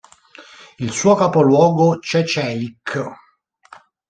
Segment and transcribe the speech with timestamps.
[0.79, 2.89] Il suo capoluogo Čečel'nyk.